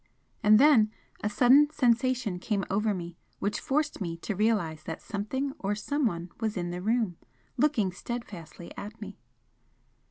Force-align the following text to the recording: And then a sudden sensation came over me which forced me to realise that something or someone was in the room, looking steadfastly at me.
And 0.41 0.57
then 0.59 0.91
a 1.23 1.29
sudden 1.29 1.69
sensation 1.69 2.39
came 2.39 2.65
over 2.71 2.91
me 2.91 3.17
which 3.37 3.59
forced 3.59 4.01
me 4.01 4.17
to 4.25 4.33
realise 4.35 4.81
that 4.81 4.99
something 4.99 5.53
or 5.59 5.75
someone 5.75 6.31
was 6.39 6.57
in 6.57 6.71
the 6.71 6.81
room, 6.81 7.17
looking 7.55 7.91
steadfastly 7.91 8.75
at 8.75 8.99
me. 8.99 9.19